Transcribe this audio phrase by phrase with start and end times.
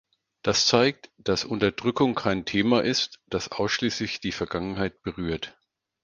[0.41, 5.55] Das zeigt, dass Unterdrückung kein Thema ist, das ausschließlich die Vergangenheit berührt.